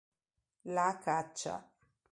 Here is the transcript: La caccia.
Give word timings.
La 0.73 0.97
caccia. 0.97 1.61